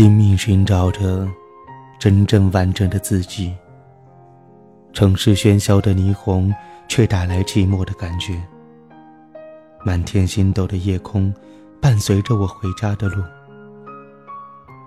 [0.00, 1.28] 拼命寻找着
[1.98, 3.54] 真正完整的自己。
[4.94, 6.50] 城市喧嚣的霓虹，
[6.88, 8.42] 却带来寂寞的感觉。
[9.84, 11.30] 满天星斗的夜空，
[11.82, 13.22] 伴随着我回家的路。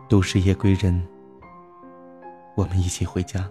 [0.09, 0.99] 都市夜归人，
[2.55, 3.47] 我们一起回家。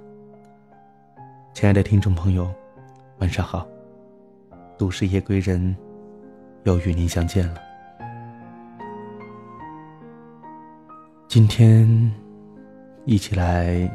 [1.54, 2.52] 亲爱的听众朋友，
[3.18, 3.64] 晚上好。
[4.76, 5.76] 都市夜归人，
[6.64, 7.71] 又与您相见了。
[11.35, 11.89] 今天，
[13.07, 13.90] 一起来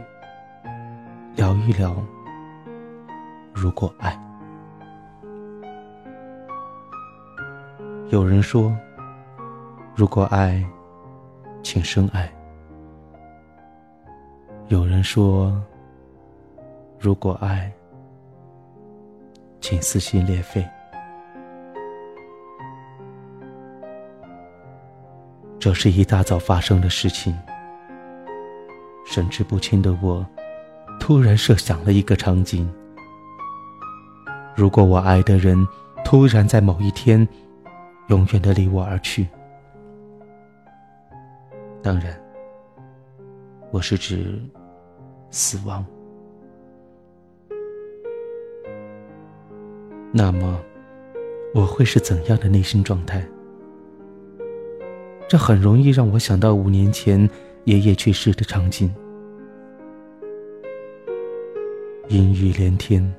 [1.35, 1.95] 聊一聊，
[3.53, 4.19] 如果爱。
[8.09, 8.75] 有人说，
[9.95, 10.65] 如果爱，
[11.61, 12.27] 请深爱。
[14.69, 15.55] 有人说，
[16.97, 17.71] 如果爱，
[19.61, 20.67] 请撕心裂肺。
[25.59, 27.35] 这是一大早发生的事情。
[29.05, 30.25] 神志不清的我，
[30.99, 32.69] 突然设想了一个场景：
[34.55, 35.67] 如果我爱的人
[36.03, 37.27] 突然在某一天，
[38.07, 39.27] 永远的离我而去，
[41.81, 42.19] 当然，
[43.71, 44.39] 我是指
[45.31, 45.85] 死亡。
[50.11, 50.59] 那么，
[51.53, 53.25] 我会是怎样的内心状态？
[55.27, 57.29] 这很容易让我想到五年前
[57.65, 58.89] 爷爷去世的场景，
[62.07, 63.13] 阴雨连天，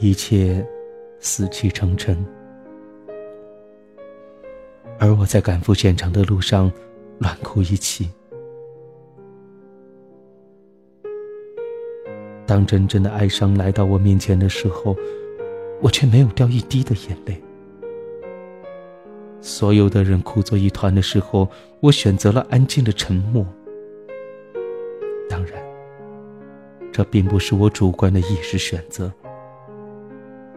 [0.00, 0.66] 一切
[1.20, 2.16] 死气沉沉。
[4.98, 6.72] 而我在赶赴现场的路上，
[7.18, 8.08] 乱哭一气。
[12.46, 14.96] 当真正的哀伤来到我面前的时候，
[15.82, 17.43] 我却没有掉一滴的眼泪。
[19.44, 21.46] 所有的人哭作一团的时候，
[21.80, 23.46] 我选择了安静的沉默。
[25.28, 25.62] 当然，
[26.90, 29.12] 这并不是我主观的意识选择。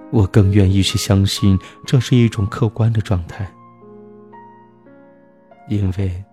[0.10, 3.46] 我更愿意去相信，这是一种客观的状态。
[5.68, 6.24] 因为，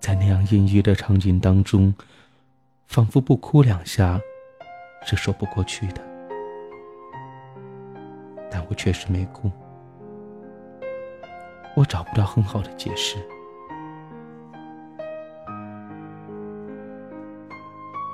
[0.00, 1.94] 在那样阴郁的场景当中，
[2.86, 4.18] 仿佛不哭两下
[5.04, 6.00] 是说不过去的。
[8.50, 9.52] 但我确实没哭。
[11.76, 13.16] 我找不到很好的解释。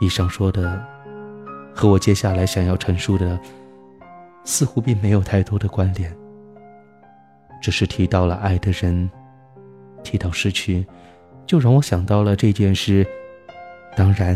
[0.01, 0.83] 以上说的，
[1.75, 3.39] 和我接下来想要陈述的，
[4.45, 6.11] 似乎并没有太多的关联。
[7.61, 9.11] 只是提到了爱的人，
[10.03, 10.87] 提到失去，
[11.47, 13.07] 就让我想到了这件事。
[13.95, 14.35] 当然，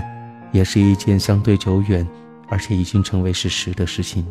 [0.52, 2.06] 也是一件相对久远，
[2.50, 4.26] 而且已经成为事实的事情。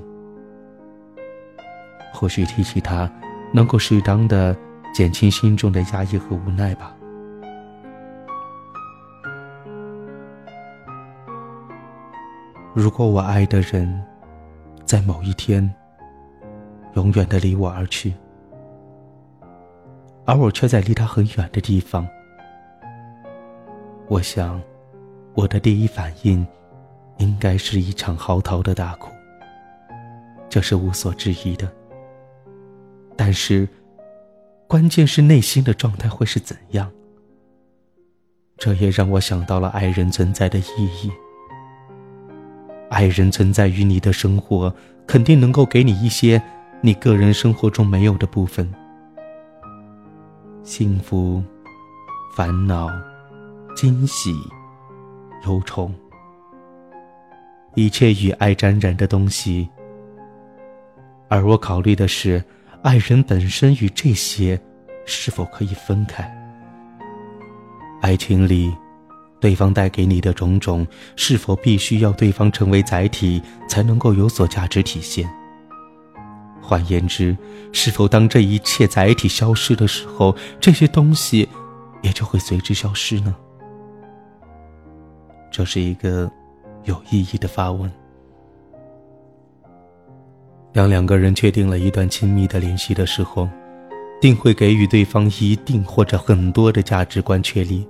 [2.13, 3.11] 或许提起它，
[3.51, 4.55] 能够适当的。
[4.93, 6.95] 减轻心中的压抑和无奈吧。
[12.75, 14.03] 如果我爱的人，
[14.85, 15.67] 在某一天，
[16.93, 18.13] 永远的离我而去，
[20.25, 22.07] 而我却在离他很远的地方，
[24.07, 24.61] 我想，
[25.33, 26.45] 我的第一反应，
[27.17, 29.09] 应该是一场嚎啕的大哭，
[30.49, 31.67] 这是无所置疑的。
[33.17, 33.67] 但是。
[34.73, 36.91] 关键是内心的状态会是怎样？
[38.57, 40.63] 这也让我想到了爱人存在的意
[40.99, 41.11] 义。
[42.89, 44.73] 爱人存在于你的生活，
[45.05, 46.41] 肯定能够给你一些
[46.81, 48.67] 你个人生活中没有的部分：
[50.63, 51.43] 幸福、
[52.35, 52.89] 烦恼、
[53.75, 54.33] 惊喜、
[55.45, 55.91] 忧愁，
[57.75, 59.69] 一切与爱沾染的东西。
[61.27, 62.43] 而我考虑的是。
[62.83, 64.59] 爱人本身与这些
[65.05, 66.29] 是否可以分开？
[68.01, 68.75] 爱情里，
[69.39, 70.85] 对方带给你的种种，
[71.15, 75.33] 是否必须要对方成为载体才能够有所价值体现？
[76.61, 77.37] 换言之，
[77.71, 81.47] 是否当这一切载体消失的时候，这些东西
[82.01, 83.33] 也就会随之消失呢？
[85.49, 86.29] 这是一个
[86.83, 87.89] 有意义的发问。
[90.73, 93.47] 当两个人确定了一段亲密的联系的时候，
[94.19, 97.87] 定会给予对方一定或者很多的价值观确立，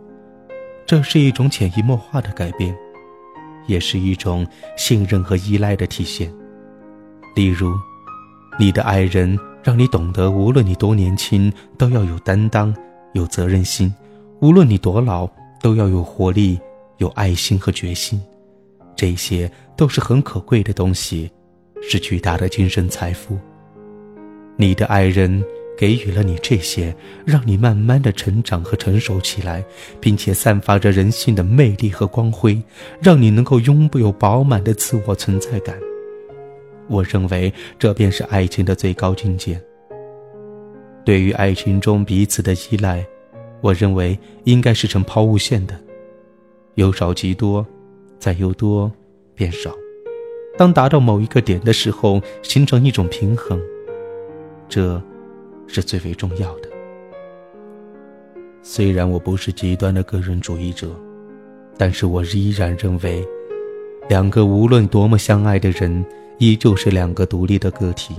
[0.86, 2.76] 这是一种潜移默化的改变，
[3.68, 4.46] 也是一种
[4.76, 6.30] 信任和依赖的体现。
[7.36, 7.74] 例如，
[8.60, 12.76] 你的爱人让你懂得，无论你多年轻，都要有担当、
[13.14, 13.90] 有责任心；
[14.42, 15.26] 无论你多老，
[15.62, 16.60] 都要有活力、
[16.98, 18.22] 有爱心和决心。
[18.94, 21.32] 这些都是很可贵的东西。
[21.88, 23.38] 是巨大的精神财富。
[24.56, 25.44] 你的爱人
[25.78, 26.96] 给予了你这些，
[27.26, 29.64] 让你慢慢的成长和成熟起来，
[30.00, 32.62] 并且散发着人性的魅力和光辉，
[33.02, 35.76] 让你能够拥有饱满的自我存在感。
[36.88, 39.60] 我认为这便是爱情的最高境界。
[41.04, 43.06] 对于爱情中彼此的依赖，
[43.62, 45.74] 我认为应该是成抛物线的，
[46.76, 47.66] 由少及多，
[48.20, 48.92] 再由多
[49.34, 49.74] 变少。
[50.58, 53.60] 当达到某一个点的时候，形成一种平衡，
[54.70, 55.02] 这。
[55.66, 56.70] 是最为重要的。
[58.62, 60.92] 虽然我不是极端的个人主义者，
[61.78, 63.26] 但是我依然认为，
[64.08, 66.06] 两个无论多么相爱的人，
[66.38, 68.14] 依旧是两个独立的个体。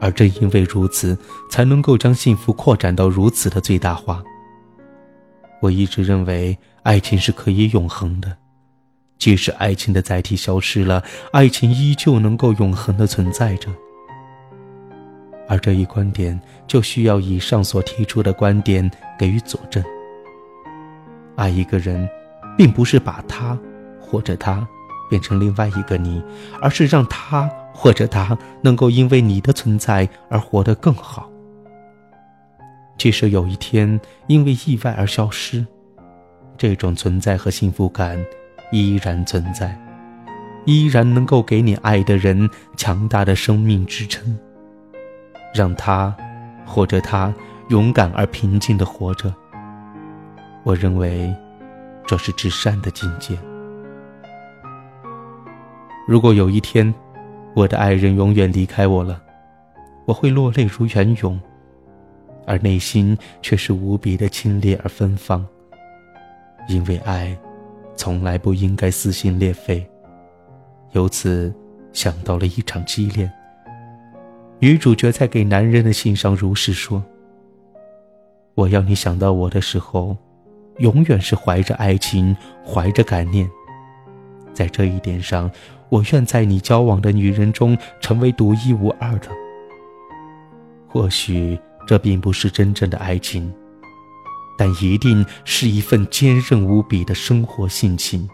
[0.00, 1.16] 而正因为如此，
[1.50, 4.22] 才能够将幸福扩展到如此的最大化。
[5.62, 8.36] 我一直认为，爱情是可以永恒的，
[9.20, 13.68] 即使爱情的载体消失了，爱情依旧能够永恒的存在着。
[15.46, 19.84] 而这一观点就需要以上所提出的观点给予佐证。
[21.36, 22.08] 爱一个人，
[22.56, 23.58] 并不是把他
[24.00, 24.66] 或者他
[25.10, 26.22] 变成另外一个你，
[26.62, 31.30] 而是让他或者他能够因为你的存在而活得更好。
[32.96, 35.66] 即使有一天因为意外而消失，
[36.56, 38.24] 这种存在和幸福感
[38.70, 39.76] 依然存在，
[40.64, 44.38] 依然能够给你爱的人强大的生命支撑。
[45.54, 46.14] 让他，
[46.64, 47.34] 或者他
[47.70, 49.34] 勇敢而平静的活着。
[50.62, 51.34] 我认为，
[52.06, 53.36] 这是至善的境界。
[56.06, 56.92] 如果有一天，
[57.54, 59.20] 我的爱人永远离开我了，
[60.04, 61.40] 我会落泪如泉涌，
[62.46, 65.44] 而内心却是无比的清冽而芬芳。
[66.68, 67.36] 因为爱，
[68.00, 69.86] 从来不应该撕心裂肺。
[70.92, 71.54] 由此，
[71.92, 73.30] 想到了一场激恋。
[74.58, 77.04] 女主角在给男人的信上如是说
[78.56, 80.16] ：“我要你想到我的时候，
[80.78, 82.34] 永远是怀着爱情，
[82.66, 83.46] 怀着感念。
[84.54, 85.50] 在这一点上，
[85.90, 89.28] 我愿在你交往的女人中成为独一无二的。
[90.88, 93.52] 或许这并不是真正的爱情，
[94.60, 98.28] 但一定是一份坚韧无比的生活性情。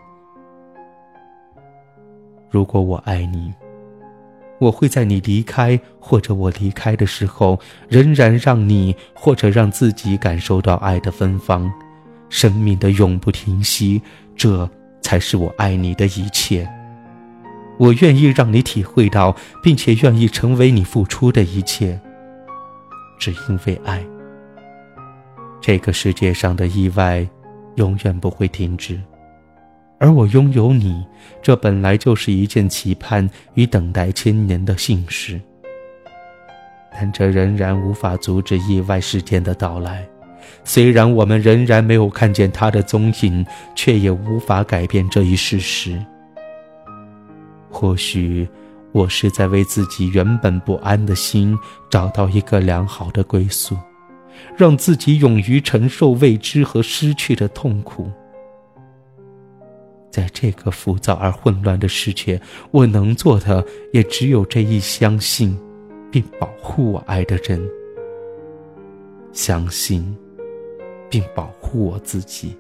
[2.51, 3.55] 如果我爱你。”
[4.59, 11.71] 我会在你离开或者我离开的时候，仍然让你或者让自己感受到爱的芬芳，
[12.31, 14.01] 生命的永不停息。
[14.35, 14.69] 这
[15.03, 16.67] 才是我爱你的一切。
[17.79, 22.01] 我愿意让你体会到，并且愿意成为你付出的一切，
[23.19, 24.03] 只因为爱。
[25.61, 27.27] 这个世界上的意外，
[27.77, 29.01] 永远不会停止。
[29.99, 31.05] 而我拥有你，
[31.43, 35.41] 这本来就是一件期盼与等待千年的幸事。
[36.93, 40.07] 但这仍然无法阻止意外事件的到来。
[40.65, 43.45] 虽然我们仍然没有看见他的踪影，
[43.75, 45.99] 却也无法改变这一事实。
[47.71, 48.49] 或许，
[48.93, 51.59] 我是在为自己原本不安的心
[51.91, 53.77] 找到一个良好的归宿，
[54.57, 58.11] 让自己勇于承受未知和失去的痛苦。
[60.11, 62.41] 在这个浮躁而混乱的世界，
[62.71, 65.59] 我能做的也只有这一：相信，
[66.11, 67.61] 并保护我爱的人；
[69.33, 70.17] 相信，
[71.11, 72.57] 并保护我自己。